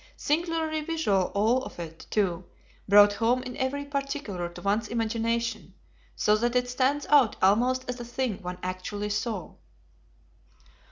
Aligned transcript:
Singularly 0.17 0.81
visual 0.81 1.31
all 1.35 1.63
of 1.63 1.77
it, 1.77 2.07
too, 2.09 2.43
brought 2.89 3.13
home 3.13 3.43
in 3.43 3.55
every 3.57 3.85
particular 3.85 4.49
to 4.49 4.59
one's 4.59 4.87
imagination, 4.87 5.75
so 6.15 6.35
that 6.37 6.55
it 6.55 6.67
stands 6.67 7.05
out 7.09 7.35
almost 7.39 7.87
as 7.87 7.99
a 7.99 8.03
thing 8.03 8.41
one 8.41 8.57
actually 8.63 9.11
saw. 9.11 9.53